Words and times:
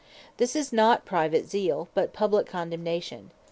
This 0.37 0.55
is 0.55 0.73
not 0.73 1.05
Private 1.05 1.47
Zeal, 1.47 1.87
but 1.93 2.11
Publique 2.11 2.47
Condemnation. 2.47 3.29